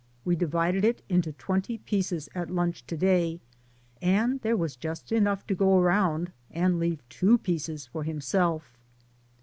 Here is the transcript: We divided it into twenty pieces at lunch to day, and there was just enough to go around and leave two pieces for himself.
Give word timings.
We 0.25 0.35
divided 0.35 0.83
it 0.83 1.03
into 1.09 1.31
twenty 1.33 1.77
pieces 1.77 2.27
at 2.33 2.49
lunch 2.49 2.83
to 2.87 2.97
day, 2.97 3.39
and 4.01 4.41
there 4.41 4.57
was 4.57 4.75
just 4.75 5.11
enough 5.11 5.45
to 5.45 5.53
go 5.53 5.77
around 5.77 6.31
and 6.49 6.79
leave 6.79 7.07
two 7.07 7.37
pieces 7.37 7.85
for 7.85 8.01
himself. 8.03 8.75